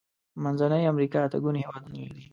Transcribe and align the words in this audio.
منځنۍ 0.43 0.83
امريکا 0.91 1.19
اته 1.25 1.37
ګونې 1.43 1.59
هيوادونه 1.63 1.97
لري. 2.09 2.23